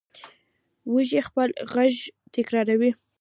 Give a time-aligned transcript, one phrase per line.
[0.93, 1.93] وزې خپل غږ
[2.33, 2.91] تکراروي